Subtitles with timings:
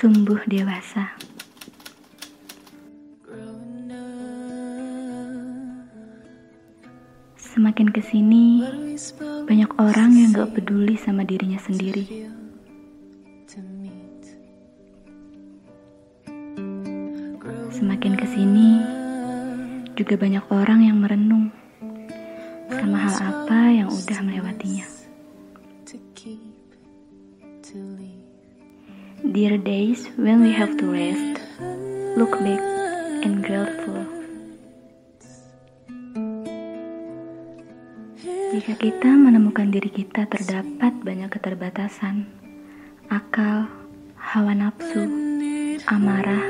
[0.00, 1.12] Tumbuh dewasa.
[7.36, 8.64] Semakin ke sini,
[9.44, 12.08] banyak orang yang gak peduli sama dirinya sendiri.
[17.68, 18.80] Semakin ke sini,
[20.00, 21.52] juga banyak orang yang merenung
[22.72, 24.88] sama hal apa yang udah melewatinya.
[29.20, 31.44] Dear days when we have to rest,
[32.16, 32.64] look back
[33.20, 34.00] and grateful.
[38.56, 42.32] Jika kita menemukan diri kita terdapat banyak keterbatasan,
[43.12, 43.68] akal,
[44.16, 45.04] hawa nafsu,
[45.84, 46.44] amarah,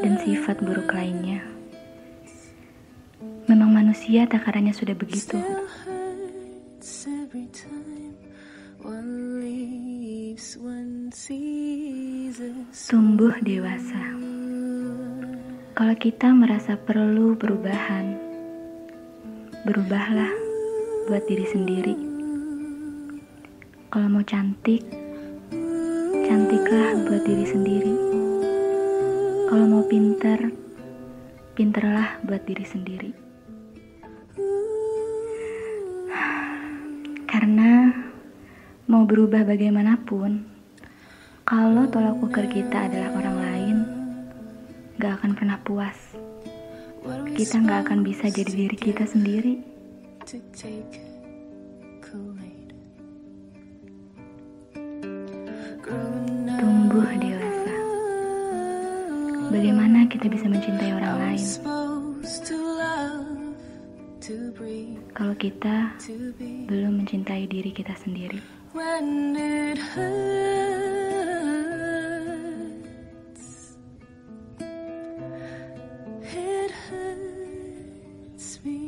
[0.00, 1.44] dan sifat buruk lainnya.
[3.52, 5.36] Memang manusia takarannya sudah begitu.
[12.72, 14.00] Tumbuh dewasa.
[15.76, 18.16] Kalau kita merasa perlu perubahan,
[19.68, 20.32] berubahlah
[21.12, 21.92] buat diri sendiri.
[23.92, 24.80] Kalau mau cantik,
[26.24, 27.94] cantiklah buat diri sendiri.
[29.52, 30.56] Kalau mau pinter,
[31.52, 33.12] pinterlah buat diri sendiri.
[37.28, 37.92] Karena
[38.88, 40.51] mau berubah bagaimanapun,
[41.42, 43.76] kalau tolak ukur kita adalah orang lain,
[45.02, 45.98] gak akan pernah puas.
[47.34, 49.58] Kita gak akan bisa jadi diri kita sendiri.
[56.62, 57.76] Tumbuh dewasa.
[59.50, 61.46] Bagaimana kita bisa mencintai orang lain?
[65.10, 65.98] Kalau kita
[66.70, 68.62] belum mencintai diri kita sendiri.
[68.72, 70.11] when it hurts
[78.42, 78.81] Sweet.